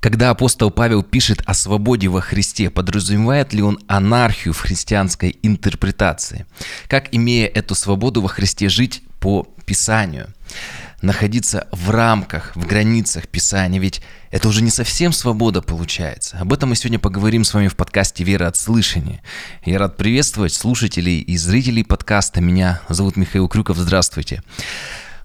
[0.00, 6.46] Когда апостол Павел пишет о свободе во Христе, подразумевает ли он анархию в христианской интерпретации?
[6.86, 10.28] Как, имея эту свободу во Христе, жить по Писанию?
[11.02, 16.38] Находиться в рамках, в границах Писания, ведь это уже не совсем свобода получается.
[16.38, 19.22] Об этом мы сегодня поговорим с вами в подкасте «Вера от слышания».
[19.64, 22.40] Я рад приветствовать слушателей и зрителей подкаста.
[22.40, 23.76] Меня зовут Михаил Крюков.
[23.76, 24.42] Здравствуйте.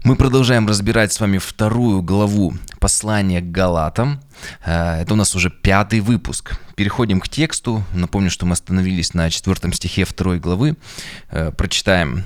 [0.03, 4.19] Мы продолжаем разбирать с вами вторую главу послания к Галатам.
[4.65, 6.59] Э, это у нас уже пятый выпуск.
[6.75, 7.85] Переходим к тексту.
[7.93, 10.75] Напомню, что мы остановились на четвертом стихе второй главы.
[11.31, 12.25] Э, прочитаем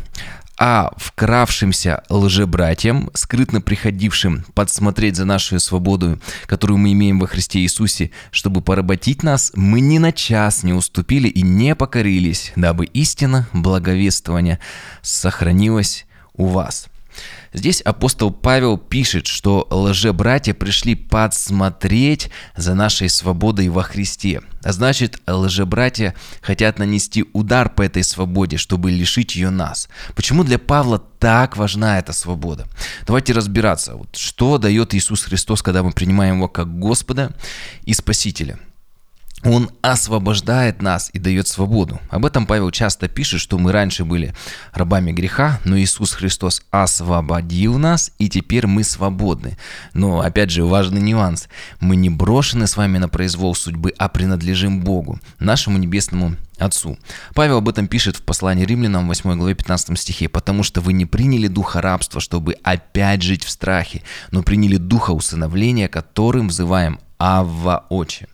[0.60, 8.10] а вкравшимся лжебратьям, скрытно приходившим подсмотреть за нашу свободу, которую мы имеем во Христе Иисусе,
[8.32, 14.60] чтобы поработить нас, мы ни на час не уступили и не покорились, дабы истина благовествования
[15.04, 16.88] сохранилась у вас.
[17.54, 24.42] Здесь апостол Павел пишет, что лжебратья пришли подсмотреть за нашей свободой во Христе.
[24.64, 29.88] А значит, лжебратья хотят нанести удар по этой свободе, чтобы лишить ее нас.
[30.16, 32.68] Почему для Павла так важна эта свобода?
[33.06, 37.34] Давайте разбираться, вот, что дает Иисус Христос, когда мы принимаем Его как Господа
[37.84, 38.60] и Спасителя.
[39.48, 42.02] Он освобождает нас и дает свободу.
[42.10, 44.34] Об этом Павел часто пишет, что мы раньше были
[44.74, 49.58] рабами греха, но Иисус Христос освободил нас, и теперь мы свободны.
[49.94, 51.48] Но, опять же, важный нюанс.
[51.80, 56.98] Мы не брошены с вами на произвол судьбы, а принадлежим Богу, нашему небесному Отцу.
[57.34, 61.06] Павел об этом пишет в послании римлянам 8 главе 15 стихе, «Потому что вы не
[61.06, 67.86] приняли духа рабства, чтобы опять жить в страхе, но приняли духа усыновления, которым взываем Авва
[67.90, 68.28] Отче».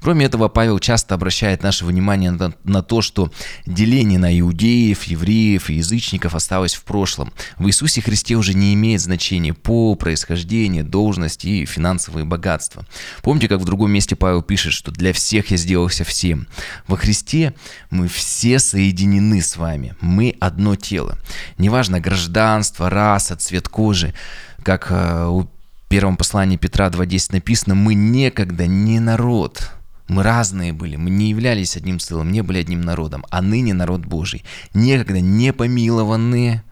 [0.00, 3.30] Кроме этого, Павел часто обращает наше внимание на, то, что
[3.66, 7.32] деление на иудеев, евреев и язычников осталось в прошлом.
[7.56, 12.86] В Иисусе Христе уже не имеет значения пол, происхождение, должность и финансовые богатства.
[13.22, 16.46] Помните, как в другом месте Павел пишет, что для всех я сделался всем.
[16.86, 17.54] Во Христе
[17.90, 19.94] мы все соединены с вами.
[20.00, 21.18] Мы одно тело.
[21.58, 24.14] Неважно гражданство, раса, цвет кожи,
[24.62, 25.48] как э, у
[25.90, 29.72] первом послании Петра 2.10 написано, мы некогда не народ,
[30.06, 34.06] мы разные были, мы не являлись одним целым, не были одним народом, а ныне народ
[34.06, 34.44] Божий.
[34.72, 36.62] Некогда не помилованные,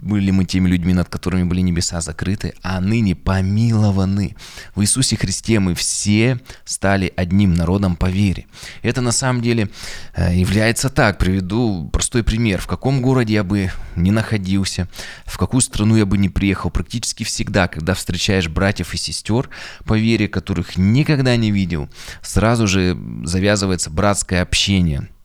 [0.00, 4.36] были мы теми людьми, над которыми были небеса закрыты, а ныне помилованы.
[4.74, 8.46] В Иисусе Христе мы все стали одним народом по вере.
[8.82, 9.70] Это на самом деле
[10.14, 11.18] э, является так.
[11.18, 12.58] Приведу простой пример.
[12.58, 14.88] В каком городе я бы не находился,
[15.26, 19.50] в какую страну я бы не приехал, практически всегда, когда встречаешь братьев и сестер
[19.84, 21.90] по вере, которых никогда не видел,
[22.22, 25.08] сразу же завязывается братское общение–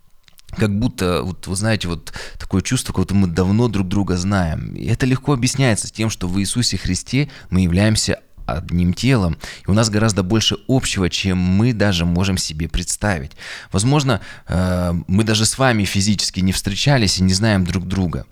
[0.56, 4.76] как будто, вот вы знаете, вот такое чувство, как будто мы давно друг друга знаем.
[4.76, 9.38] И это легко объясняется тем, что в Иисусе Христе мы являемся одним телом,
[9.68, 13.32] и у нас гораздо больше общего, чем мы даже можем себе представить.
[13.72, 18.26] Возможно, э, мы даже с вами физически не встречались и не знаем друг друга,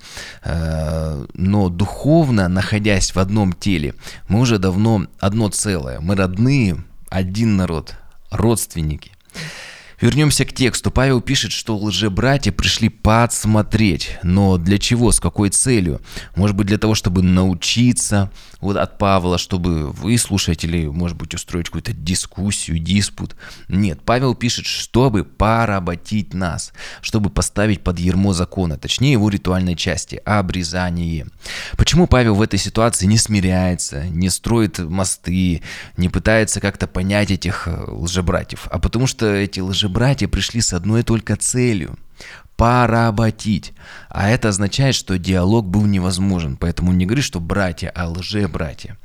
[0.43, 3.95] э, но духовно, находясь в одном теле,
[4.27, 6.77] мы уже давно одно целое, мы родные,
[7.09, 7.95] один народ,
[8.29, 9.11] родственники.
[10.01, 10.89] Вернемся к тексту.
[10.89, 14.17] Павел пишет, что лжебратья пришли подсмотреть.
[14.23, 15.11] Но для чего?
[15.11, 16.01] С какой целью?
[16.35, 21.67] Может быть, для того, чтобы научиться вот от Павла, чтобы выслушать или, может быть, устроить
[21.67, 23.35] какую-то дискуссию, диспут.
[23.67, 30.19] Нет, Павел пишет, чтобы поработить нас, чтобы поставить под ермо закона, точнее его ритуальной части,
[30.25, 31.27] обрезание.
[31.77, 35.61] Почему Павел в этой ситуации не смиряется, не строит мосты,
[35.95, 38.67] не пытается как-то понять этих лжебратьев?
[38.71, 41.97] А потому что эти лжебратья братья пришли с одной только целью–
[42.61, 43.73] поработить.
[44.07, 46.57] А это означает, что диалог был невозможен.
[46.57, 48.97] Поэтому не говори, что братья, а лже-братья.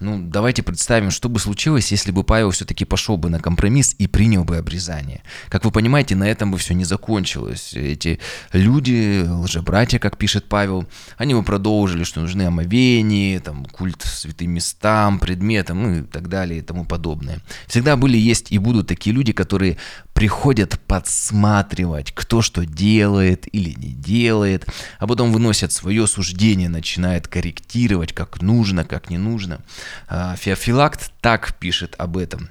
[0.00, 4.08] Ну, давайте представим, что бы случилось, если бы Павел все-таки пошел бы на компромисс и
[4.08, 5.22] принял бы обрезание.
[5.48, 7.74] Как вы понимаете, на этом бы все не закончилось.
[7.74, 8.18] Эти
[8.52, 10.84] люди, лже-братья, как пишет Павел,
[11.16, 16.58] они бы продолжили, что нужны омовения, там, культ святым местам, предметам ну, и так далее
[16.58, 17.38] и тому подобное.
[17.68, 19.78] Всегда были, есть и будут такие люди, которые
[20.14, 24.66] приходят подсматривать, кто что делает или не делает,
[24.98, 29.60] а потом выносят свое суждение, начинают корректировать, как нужно, как не нужно.
[30.08, 32.50] А, Феофилакт так пишет об этом.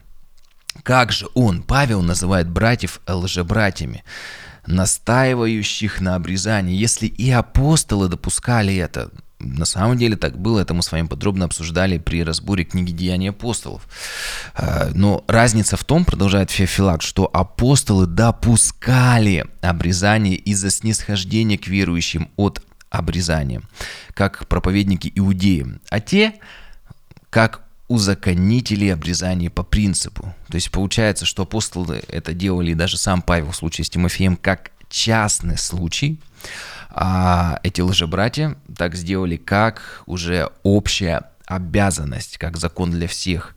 [0.82, 4.04] Как же он, Павел, называет братьев лжебратьями,
[4.66, 9.12] настаивающих на обрезании, если и апостолы допускали это,
[9.44, 13.30] на самом деле так было, это мы с вами подробно обсуждали при разборе книги «Деяния
[13.30, 13.88] апостолов».
[14.56, 22.30] А, но разница в том, продолжает Феофилак, что апостолы допускали обрезание из-за снисхождения к верующим
[22.36, 23.62] от обрезания,
[24.14, 26.36] как проповедники иудеи, а те,
[27.30, 30.34] как узаконители обрезания по принципу.
[30.48, 34.72] То есть получается, что апостолы это делали, даже сам Павел в случае с Тимофеем, как
[34.90, 36.20] частный случай,
[36.94, 43.56] а эти лжебратья так сделали, как уже общая обязанность, как закон для всех.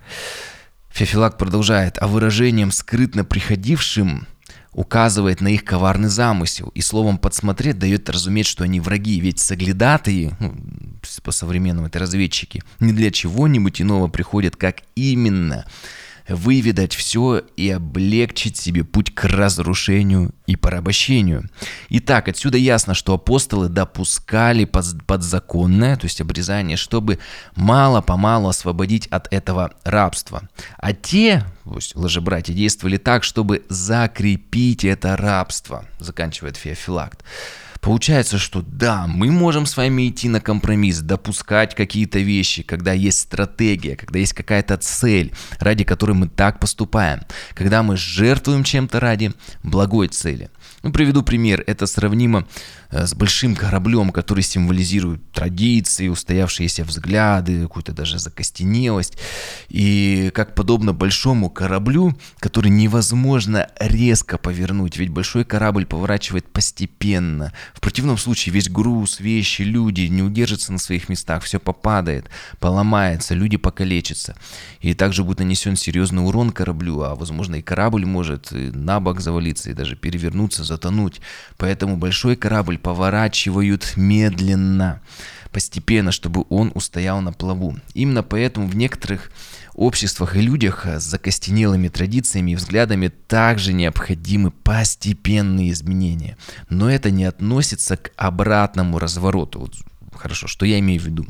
[0.89, 4.27] Феофилак продолжает, а выражением скрытно приходившим
[4.73, 10.37] указывает на их коварный замысел и словом «подсмотреть» дает разуметь, что они враги, ведь соглядатые,
[10.41, 10.55] ну,
[11.23, 15.65] по-современному это разведчики, не для чего-нибудь иного приходят, как именно
[16.29, 21.49] выведать все и облегчить себе путь к разрушению и порабощению.
[21.89, 27.19] Итак, отсюда ясно, что апостолы допускали подзаконное, то есть обрезание, чтобы
[27.55, 30.49] мало-помалу освободить от этого рабства.
[30.79, 37.23] А те, то есть лжебратья, действовали так, чтобы закрепить это рабство, заканчивает Феофилакт.
[37.87, 43.21] Получается, что да, мы можем с вами идти на компромисс, допускать какие-то вещи, когда есть
[43.21, 47.21] стратегия, когда есть какая-то цель, ради которой мы так поступаем,
[47.55, 50.51] когда мы жертвуем чем-то ради благой цели.
[50.87, 51.65] Ну, приведу пример.
[51.67, 52.47] Это сравнимо
[52.91, 59.19] э, с большим кораблем, который символизирует традиции, устоявшиеся взгляды, какую-то даже закостенелость.
[59.69, 67.53] И как подобно большому кораблю, который невозможно резко повернуть, ведь большой корабль поворачивает постепенно.
[67.75, 72.27] В противном случае весь груз, вещи, люди не удержатся на своих местах, все попадает,
[72.61, 74.37] поломается, люди покалечатся.
[74.81, 79.71] И также будет нанесен серьезный урон кораблю, а возможно и корабль может на бок завалиться
[79.71, 81.21] и даже перевернуться за затонуть.
[81.57, 85.01] Поэтому большой корабль поворачивают медленно,
[85.51, 87.77] постепенно, чтобы он устоял на плаву.
[87.95, 89.31] Именно поэтому в некоторых
[89.75, 96.37] обществах и людях с закостенелыми традициями и взглядами также необходимы постепенные изменения.
[96.71, 99.61] Но это не относится к обратному развороту.
[99.61, 99.75] Вот,
[100.15, 101.27] хорошо, что я имею в виду?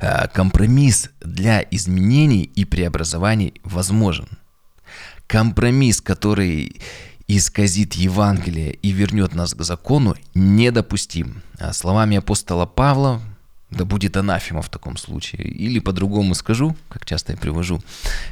[0.00, 4.28] А, компромисс для изменений и преобразований возможен.
[5.26, 6.80] Компромисс, который
[7.28, 11.42] исказит Евангелие и вернет нас к закону, недопустим.
[11.58, 13.20] А словами апостола Павла,
[13.70, 15.42] да будет анафема в таком случае.
[15.48, 17.82] Или по-другому скажу, как часто я привожу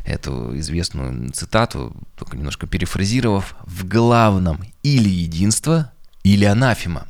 [0.05, 5.91] эту известную цитату, только немножко перефразировав, в главном или единство,
[6.23, 7.07] или анафема,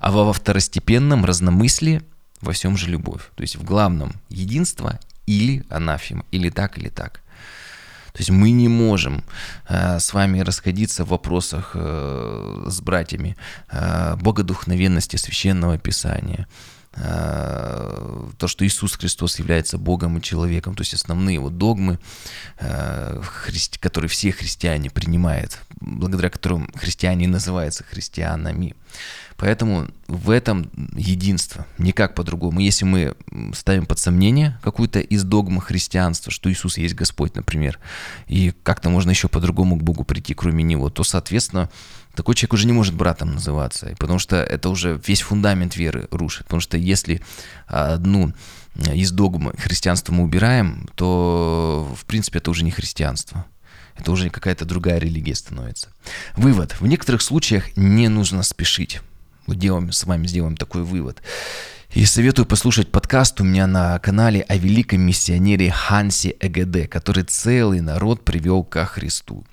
[0.00, 2.02] а во второстепенном разномыслии
[2.40, 3.30] во всем же любовь.
[3.36, 7.22] То есть в главном единство или анафема, или так, или так.
[8.18, 9.22] То есть мы не можем
[9.68, 13.36] э, с вами расходиться в вопросах э, с братьями
[13.70, 16.48] э, богодухновенности священного писания,
[16.98, 21.98] то, что Иисус Христос является Богом и человеком, то есть основные вот догмы,
[22.58, 23.22] э,
[23.80, 28.74] которые все христиане принимают, благодаря которым христиане называются христианами.
[29.36, 32.58] Поэтому в этом единство, никак по-другому.
[32.58, 33.14] Если мы
[33.54, 37.78] ставим под сомнение какую-то из догм христианства, что Иисус есть Господь, например,
[38.26, 41.70] и как-то можно еще по-другому к Богу прийти, кроме Него, то, соответственно,
[42.14, 46.44] такой человек уже не может братом называться, потому что это уже весь фундамент веры рушит.
[46.44, 47.22] Потому что если
[47.66, 48.32] одну
[48.92, 53.44] из догм христианства мы убираем, то, в принципе, это уже не христианство.
[53.96, 55.88] Это уже какая-то другая религия становится.
[56.36, 56.80] Вывод.
[56.80, 59.00] В некоторых случаях не нужно спешить
[59.54, 61.22] делаем, с вами сделаем такой вывод.
[61.94, 67.80] И советую послушать подкаст у меня на канале о великом миссионере Хансе Эгеде, который целый
[67.80, 69.46] народ привел ко Христу.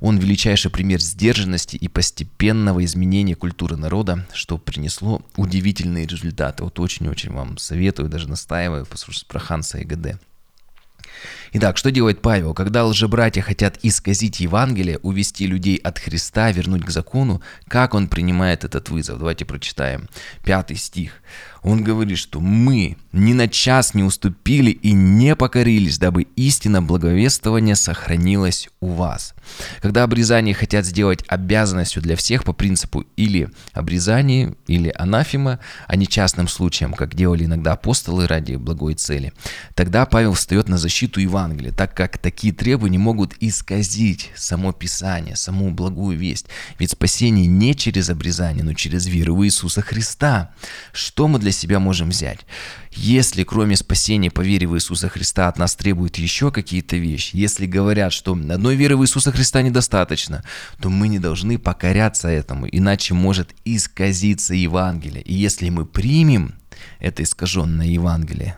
[0.00, 6.64] Он величайший пример сдержанности и постепенного изменения культуры народа, что принесло удивительные результаты.
[6.64, 10.18] Вот очень-очень вам советую, даже настаиваю послушать про Ханса Эгеде.
[11.54, 12.54] Итак, что делает Павел?
[12.54, 18.64] Когда лжебратья хотят исказить Евангелие, увести людей от Христа, вернуть к закону, как он принимает
[18.64, 19.18] этот вызов?
[19.18, 20.08] Давайте прочитаем.
[20.44, 21.22] Пятый стих.
[21.62, 27.76] Он говорит, что мы ни на час не уступили и не покорились, дабы истина благовествования
[27.76, 29.34] сохранилась у вас.
[29.80, 36.08] Когда обрезание хотят сделать обязанностью для всех по принципу или обрезание, или анафима, а не
[36.08, 39.32] частным случаем, как делали иногда апостолы ради благой цели,
[39.74, 45.70] тогда Павел встает на защиту Евангелия, так как такие требования могут исказить само Писание, саму
[45.70, 46.46] благую весть.
[46.78, 50.52] Ведь спасение не через обрезание, но через веру в Иисуса Христа.
[50.92, 52.40] Что мы для себя можем взять.
[52.92, 57.66] Если кроме спасения по вере в Иисуса Христа от нас требуют еще какие-то вещи, если
[57.66, 60.44] говорят, что одной веры в Иисуса Христа недостаточно,
[60.80, 65.22] то мы не должны покоряться этому, иначе может исказиться Евангелие.
[65.22, 66.54] И если мы примем
[66.98, 68.56] это искаженное Евангелие,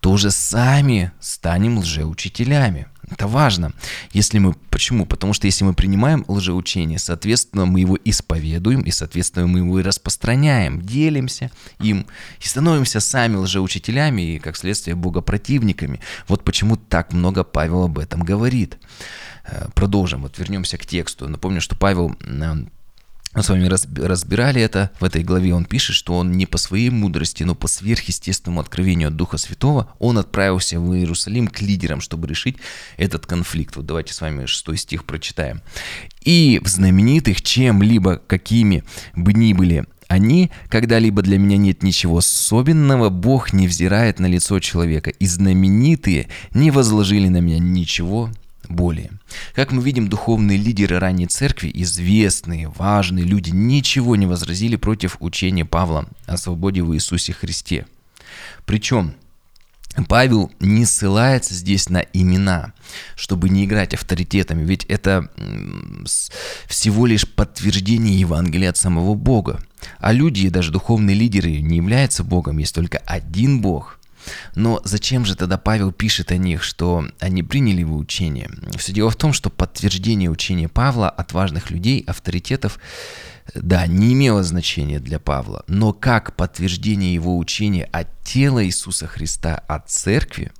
[0.00, 2.86] то уже сами станем лжеучителями.
[3.10, 3.72] Это важно.
[4.12, 5.04] Если мы, почему?
[5.06, 9.82] Потому что если мы принимаем лжеучение, соответственно, мы его исповедуем, и, соответственно, мы его и
[9.82, 11.50] распространяем, делимся
[11.80, 12.06] им,
[12.40, 16.00] и становимся сами лжеучителями, и, как следствие, богопротивниками.
[16.26, 18.78] Вот почему так много Павел об этом говорит.
[19.44, 21.28] Э, продолжим, вот вернемся к тексту.
[21.28, 22.54] Напомню, что Павел э,
[23.34, 24.90] мы с вами разбирали это.
[25.00, 29.08] В этой главе он пишет, что он не по своей мудрости, но по сверхъестественному откровению
[29.08, 32.56] от Духа Святого, он отправился в Иерусалим к лидерам, чтобы решить
[32.98, 33.76] этот конфликт.
[33.76, 35.62] Вот давайте с вами шестой стих прочитаем.
[36.22, 38.84] «И в знаменитых чем-либо, какими
[39.14, 44.60] бы ни были они, когда-либо для меня нет ничего особенного, Бог не взирает на лицо
[44.60, 48.28] человека, и знаменитые не возложили на меня ничего
[48.68, 49.12] более.
[49.54, 55.64] Как мы видим, духовные лидеры ранней церкви, известные, важные люди, ничего не возразили против учения
[55.64, 57.86] Павла о свободе в Иисусе Христе.
[58.64, 59.14] Причем
[60.08, 62.72] Павел не ссылается здесь на имена,
[63.14, 65.28] чтобы не играть авторитетами, ведь это
[66.66, 69.62] всего лишь подтверждение Евангелия от самого Бога.
[69.98, 73.98] А люди и даже духовные лидеры не являются Богом, есть только один Бог–
[74.54, 78.50] но зачем же тогда Павел пишет о них, что они приняли его учение?
[78.76, 82.78] Все дело в том, что подтверждение учения Павла от важных людей, авторитетов,
[83.54, 89.62] да, не имело значения для Павла, но как подтверждение его учения от тела Иисуса Христа,
[89.66, 90.52] от церкви,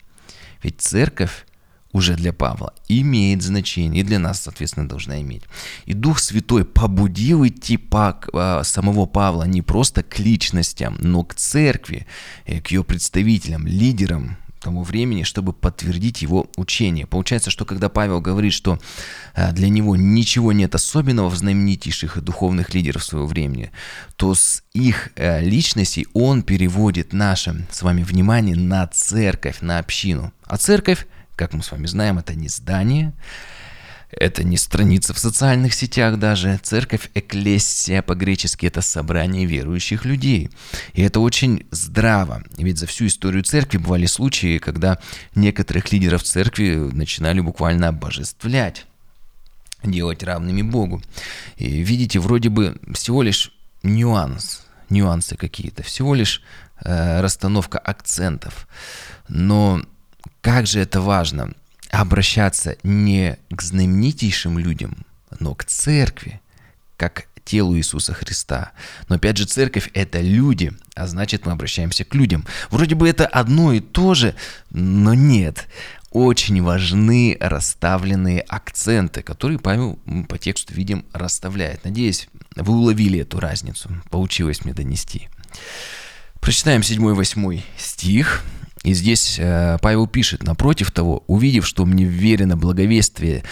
[0.62, 1.46] ведь церковь
[1.92, 5.42] уже для Павла имеет значение, и для нас, соответственно, должна иметь.
[5.84, 11.34] И Дух Святой побудил идти по а, самого Павла не просто к личностям, но к
[11.34, 12.06] церкви,
[12.46, 17.06] э, к ее представителям, лидерам тому времени, чтобы подтвердить его учение.
[17.06, 18.78] Получается, что когда Павел говорит, что
[19.34, 23.70] а, для него ничего нет особенного в знаменитейших духовных лидеров своего времени,
[24.16, 30.32] то с их э, личностей он переводит наше с вами внимание на церковь, на общину.
[30.46, 33.12] А церковь как мы с вами знаем, это не здание,
[34.12, 36.60] это не страница в социальных сетях даже.
[36.62, 40.50] Церковь Экклесия по-гречески это собрание верующих людей.
[40.92, 42.42] И это очень здраво.
[42.58, 44.98] Ведь за всю историю церкви бывали случаи, когда
[45.34, 48.86] некоторых лидеров церкви начинали буквально обожествлять
[49.82, 51.02] делать равными Богу.
[51.56, 56.42] И видите, вроде бы всего лишь нюанс, нюансы какие-то, всего лишь
[56.84, 58.68] э, расстановка акцентов.
[59.28, 59.82] Но
[60.42, 61.52] как же это важно
[61.90, 65.06] обращаться не к знаменитейшим людям,
[65.40, 66.40] но к церкви,
[66.96, 68.72] как телу Иисуса Христа.
[69.08, 72.44] Но опять же, церковь– это люди, а значит, мы обращаемся к людям.
[72.70, 74.34] Вроде бы это одно и то же,
[74.70, 75.66] но нет.
[76.10, 81.84] Очень важны расставленные акценты, которые Павел по тексту видим расставляет.
[81.84, 83.88] Надеюсь, вы уловили эту разницу.
[84.10, 85.28] Получилось мне донести.
[86.40, 88.44] Прочитаем 7-8 стих.
[88.84, 93.44] И здесь э, Павел пишет, напротив того, увидев, что мне верено благовестие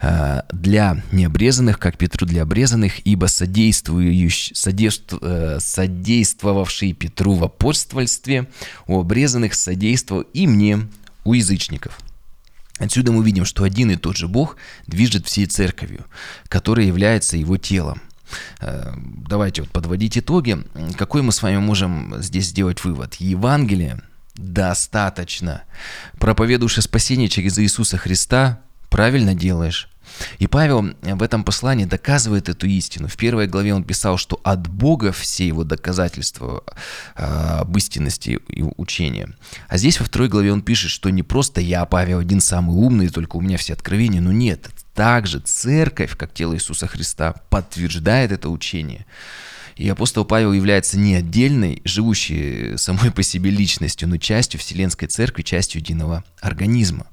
[0.00, 8.48] э, для необрезанных, как Петру для обрезанных, ибо содействующий, содейству, э, содействовавший Петру в апостольстве,
[8.86, 10.88] у обрезанных содействовал и мне,
[11.24, 11.98] у язычников.
[12.78, 16.06] Отсюда мы видим, что один и тот же Бог движет всей церковью,
[16.48, 18.00] которая является его телом.
[18.60, 20.58] Давайте вот подводить итоги.
[20.96, 23.16] Какой мы с вами можем здесь сделать вывод?
[23.16, 24.00] Евангелие
[24.38, 25.64] достаточно.
[26.18, 29.88] Проповедуешь спасение через Иисуса Христа, правильно делаешь.
[30.38, 33.08] И Павел в этом послании доказывает эту истину.
[33.08, 36.64] В первой главе он писал, что от Бога все его доказательства
[37.14, 37.24] э,
[37.60, 39.34] об истинности и учения.
[39.68, 43.10] А здесь во второй главе он пишет, что не просто я, Павел, один самый умный,
[43.10, 44.70] только у меня все откровения, но нет.
[44.94, 49.04] Также церковь, как тело Иисуса Христа, подтверждает это учение.
[49.78, 55.42] И апостол Павел является не отдельной, живущей самой по себе личностью, но частью Вселенской Церкви,
[55.42, 57.06] частью единого организма.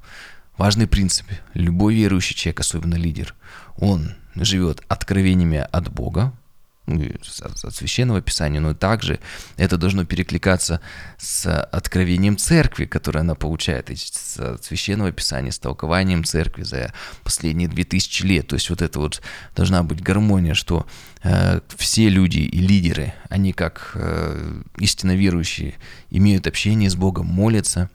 [0.57, 1.27] Важный принцип.
[1.53, 3.35] Любой верующий человек, особенно лидер,
[3.77, 6.33] он живет откровениями от Бога,
[6.87, 9.19] от священного писания, но также
[9.57, 10.81] это должно перекликаться
[11.17, 17.83] с откровением церкви, которое она получает, с священного писания, с толкованием церкви за последние две
[17.83, 18.47] тысячи лет.
[18.47, 19.21] То есть вот это вот
[19.55, 20.85] должна быть гармония, что
[21.23, 25.75] э, все люди и лидеры, они как э, истинно верующие,
[26.11, 27.89] имеют общение с Богом, молятся,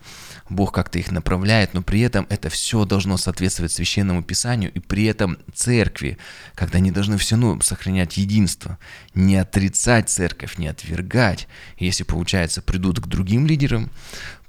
[0.51, 5.05] Бог как-то их направляет, но при этом это все должно соответствовать священному писанию, и при
[5.05, 6.19] этом церкви,
[6.55, 8.79] когда они должны все равно сохранять единство,
[9.15, 11.47] не отрицать церковь, не отвергать.
[11.79, 13.91] Если, получается, придут к другим лидерам,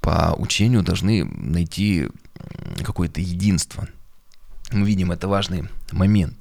[0.00, 2.08] по учению должны найти
[2.82, 3.88] какое-то единство.
[4.72, 6.36] Мы видим, это важный момент.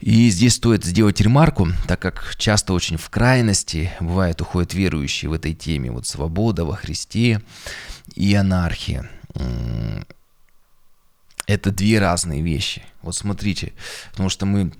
[0.00, 5.32] И здесь стоит сделать ремарку, так как часто очень в крайности бывает уходят верующие в
[5.32, 7.42] этой теме, вот свобода во Христе
[8.18, 9.08] и анархия.
[11.46, 12.82] Это две разные вещи.
[13.00, 13.72] Вот смотрите,
[14.10, 14.72] потому что мы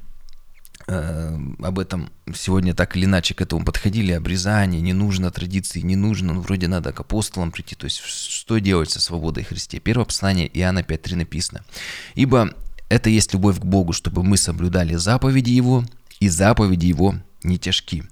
[0.87, 5.97] э, об этом сегодня так или иначе к этому подходили, обрезание, не нужно традиции, не
[5.97, 9.79] нужно, ну, вроде надо к апостолам прийти, то есть что делать со свободой Христе?
[9.79, 11.65] Первое послание Иоанна 5.3 написано.
[12.17, 12.53] «Ибо
[12.91, 15.85] это есть любовь к Богу, чтобы мы соблюдали заповеди Его,
[16.21, 17.15] и заповеди Его
[17.45, 18.03] не тяжки».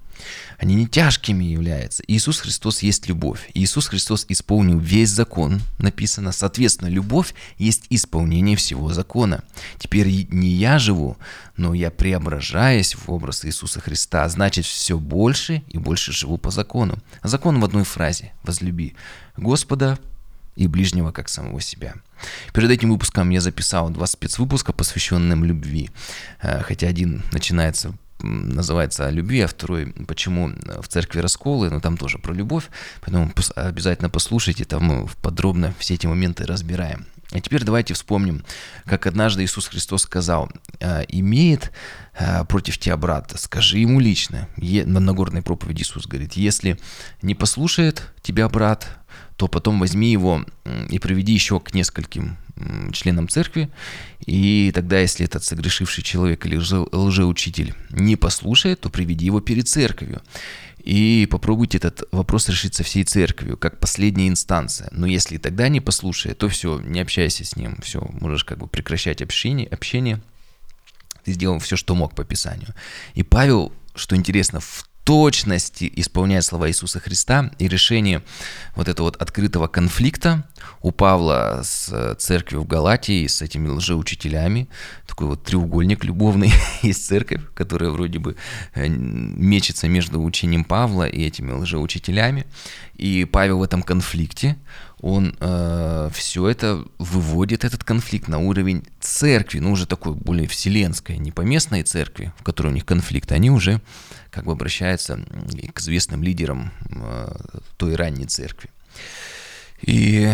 [0.57, 2.03] Они не тяжкими являются.
[2.07, 3.49] Иисус Христос есть любовь.
[3.53, 6.31] Иисус Христос исполнил весь закон, написано.
[6.31, 9.43] Соответственно, любовь есть исполнение всего закона.
[9.77, 11.17] Теперь не я живу,
[11.57, 16.97] но я преображаясь в образ Иисуса Христа, значит все больше и больше живу по закону.
[17.23, 18.95] Закон в одной фразе «возлюби
[19.35, 19.99] Господа
[20.57, 21.93] и ближнего как самого себя.
[22.53, 25.91] Перед этим выпуском я записал два спецвыпуска, посвященным любви.
[26.41, 31.97] Э, хотя один начинается называется о любви, а второй «Почему в церкви расколы», но там
[31.97, 32.69] тоже про любовь,
[33.01, 37.05] поэтому обязательно послушайте, там мы подробно все эти моменты разбираем.
[37.31, 38.45] А теперь давайте вспомним,
[38.85, 41.73] как однажды Иисус Христос сказал, «А, «Имеет
[42.17, 44.47] а, против тебя брата, скажи ему лично».
[44.55, 46.79] На Нагорной проповеди Иисус говорит, «Если
[47.21, 48.87] не послушает тебя брат,
[49.37, 50.43] то потом возьми его
[50.89, 52.37] и приведи еще к нескольким
[52.91, 53.69] членам церкви,
[54.25, 60.21] и тогда, если этот согрешивший человек или лжеучитель не послушает, то приведи его перед церковью.
[60.79, 64.87] И попробуйте этот вопрос решить со всей церковью, как последняя инстанция.
[64.91, 68.67] Но если тогда не послушает, то все, не общайся с ним, все, можешь как бы
[68.67, 70.21] прекращать общение, общение.
[71.25, 72.73] Ты сделал все, что мог по Писанию.
[73.15, 78.23] И Павел, что интересно, в точности исполняет слова Иисуса Христа и решение
[78.75, 80.43] вот этого вот открытого конфликта
[80.81, 84.67] у Павла с церковью в Галатии, с этими лжеучителями,
[85.07, 88.35] такой вот треугольник любовный, есть церковь, которая вроде бы
[88.73, 92.45] э, мечется между учением Павла и этими лжеучителями,
[92.97, 94.57] и Павел в этом конфликте,
[94.99, 101.17] он э, все это выводит, этот конфликт, на уровень церкви, ну уже такой более вселенской,
[101.17, 103.79] не поместной церкви, в которой у них конфликт, они уже
[104.37, 105.19] как бы обращаются
[105.73, 107.35] к известным лидерам э,
[107.75, 108.69] той ранней церкви.
[109.81, 110.31] И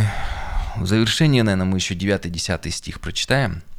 [0.75, 3.61] в завершение, наверное, мы еще 9-10 стих прочитаем–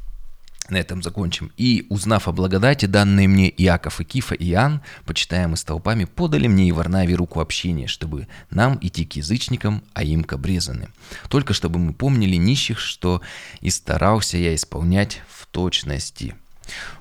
[0.70, 1.52] на этом закончим.
[1.56, 6.68] «И, узнав о благодати, данные мне Иаков и Кифа и Иоанн, почитаемые столпами, подали мне
[6.68, 10.88] и Варнаве руку общения, чтобы нам идти к язычникам, а им к обрезаны.
[11.28, 13.20] Только чтобы мы помнили нищих, что
[13.60, 16.34] и старался я исполнять в точности».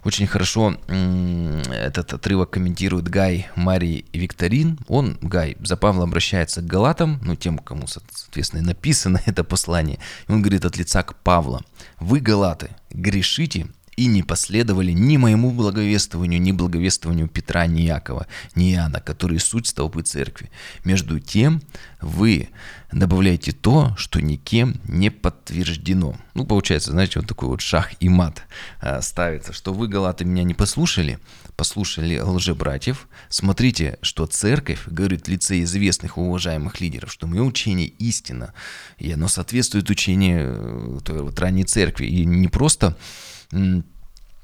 [0.03, 4.79] Очень хорошо этот отрывок комментирует Гай Марий Викторин.
[4.87, 9.99] Он, Гай, за Павла обращается к галатам, ну, тем, кому, соответственно, написано это послание.
[10.27, 11.61] Он говорит от лица к Павла.
[11.99, 18.73] «Вы, галаты, грешите и не последовали ни моему благовествованию, ни благовествованию Петра, ни Якова, ни
[18.73, 20.49] Иоанна, которые суть столпы церкви.
[20.83, 21.61] Между тем
[22.01, 22.49] вы
[22.91, 26.15] добавляете то, что никем не подтверждено.
[26.33, 28.43] Ну, получается, знаете, вот такой вот шах и мат
[28.81, 31.19] э, ставится, что вы, галаты, меня не послушали,
[31.55, 33.07] послушали лжебратьев.
[33.29, 38.53] Смотрите, что церковь говорит в лице известных уважаемых лидеров, что мое учение истина,
[38.97, 42.05] и оно соответствует учению э, той вот ранней церкви.
[42.05, 42.97] И не просто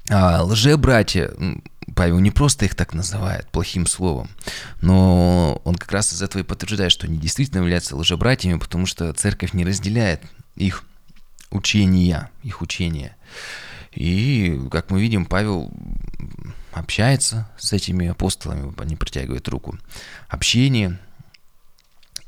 [0.08, 1.30] а, лжебратья,
[1.94, 4.28] Павел не просто их так называет плохим словом,
[4.80, 9.12] но он как раз из этого и подтверждает, что они действительно являются лжебратьями, потому что
[9.12, 10.22] церковь не разделяет
[10.56, 10.84] их
[11.50, 13.16] учения, их учения.
[13.92, 15.70] И, как мы видим, Павел
[16.72, 19.78] общается с этими апостолами, они протягивают руку.
[20.28, 20.98] Общение–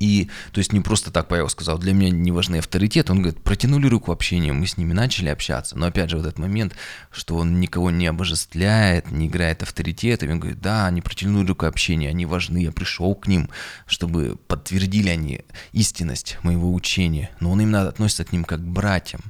[0.03, 3.13] и, то есть, не просто так Павел сказал, для меня не важны авторитеты.
[3.13, 5.79] Он говорит, протянули руку общения, мы с ними начали общаться.
[5.79, 6.75] Но опять же, вот этот момент,
[7.13, 10.33] что он никого не обожествляет, не играет авторитетами.
[10.33, 13.49] Он говорит, да, они протянули руку общения, они важны, я пришел к ним,
[13.87, 17.31] чтобы подтвердили они истинность моего учения.
[17.39, 19.21] Но он именно относится к ним как к братьям,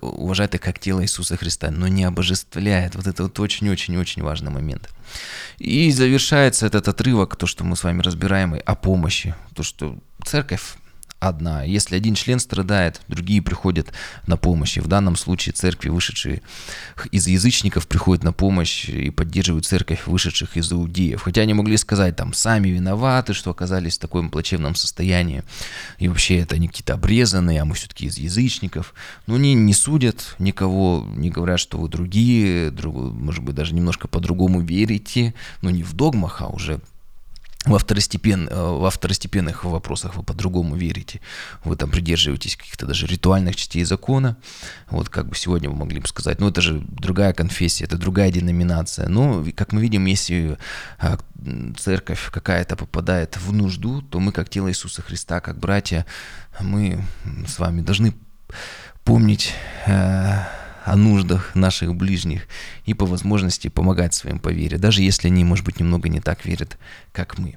[0.00, 2.94] уважает их как тело Иисуса Христа, но не обожествляет.
[2.94, 4.88] Вот это вот очень-очень-очень важный момент.
[5.58, 9.34] И завершается этот отрывок, то, что мы с вами разбираем, о помощи.
[9.54, 10.76] То, что церковь
[11.28, 11.62] одна.
[11.62, 13.92] Если один член страдает, другие приходят
[14.26, 14.76] на помощь.
[14.76, 16.42] И в данном случае церкви, вышедшие
[17.10, 21.22] из язычников, приходят на помощь и поддерживают церковь, вышедших из иудеев.
[21.22, 25.42] Хотя они могли сказать, там, сами виноваты, что оказались в таком плачевном состоянии.
[25.98, 28.94] И вообще это они какие-то обрезанные, а мы все-таки из язычников.
[29.26, 34.08] Но они не судят никого, не говорят, что вы другие, друг, может быть, даже немножко
[34.08, 36.80] по-другому верите, но не в догмах, а уже
[37.66, 41.20] во, второстепен, э, во второстепенных вопросах вы по-другому верите.
[41.64, 44.36] Вы там придерживаетесь каких-то даже ритуальных частей закона.
[44.90, 48.30] Вот как бы сегодня вы могли бы сказать, ну это же другая конфессия, это другая
[48.30, 49.08] деноминация.
[49.08, 50.58] Но, как мы видим, если
[51.00, 51.16] э,
[51.78, 56.04] церковь какая-то попадает в нужду, то мы, как тело Иисуса Христа, как братья,
[56.60, 57.02] мы
[57.46, 58.14] с вами должны
[59.04, 59.52] помнить
[59.86, 60.38] э,
[60.84, 62.46] о нуждах наших ближних
[62.84, 66.44] и по возможности помогать своим по вере, даже если они, может быть, немного не так
[66.44, 66.78] верят,
[67.12, 67.56] как мы.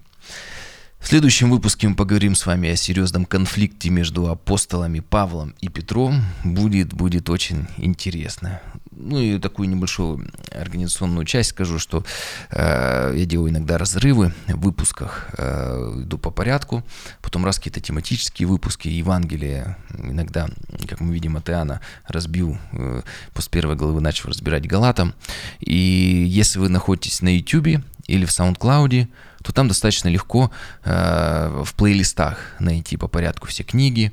[0.99, 6.21] В следующем выпуске мы поговорим с вами о серьезном конфликте между апостолами Павлом и Петром.
[6.43, 8.59] Будет, будет очень интересно.
[8.91, 12.03] Ну и такую небольшую организационную часть скажу, что
[12.49, 16.83] э, я делаю иногда разрывы в выпусках, э, иду по порядку,
[17.21, 20.49] потом раз какие-то тематические выпуски, Евангелия, иногда,
[20.87, 23.01] как мы видим, от Иоанна разбил, э,
[23.33, 25.13] после первой главы начал разбирать Галатам.
[25.59, 29.07] И если вы находитесь на YouTube или в SoundCloud,
[29.47, 30.51] то там достаточно легко
[30.83, 34.11] э, в плейлистах найти по порядку все книги,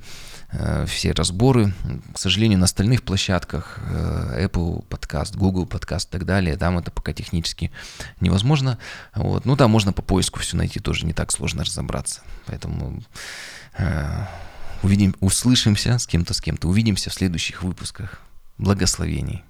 [0.52, 1.74] э, все разборы.
[2.14, 6.92] К сожалению, на остальных площадках э, Apple подкаст, Google подкаст и так далее, там это
[6.92, 7.72] пока технически
[8.20, 8.78] невозможно.
[9.12, 9.44] Вот.
[9.44, 12.20] Ну, там можно по поиску все найти, тоже не так сложно разобраться.
[12.46, 13.02] Поэтому
[13.76, 14.26] э,
[14.84, 16.68] увидим, услышимся с кем-то, с кем-то.
[16.68, 18.20] Увидимся в следующих выпусках.
[18.56, 19.42] Благословений.